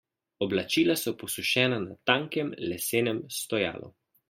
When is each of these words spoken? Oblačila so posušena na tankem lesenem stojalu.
Oblačila 0.45 0.95
so 1.01 1.13
posušena 1.23 1.77
na 1.85 1.99
tankem 2.11 2.51
lesenem 2.73 3.21
stojalu. 3.39 3.95